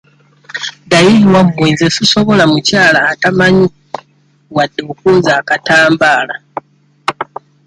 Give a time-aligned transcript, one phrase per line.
[0.85, 3.65] Ddayo ewammwe nze sisobola mukyala atamanyi
[4.55, 6.35] wadde okwoza akatambaala.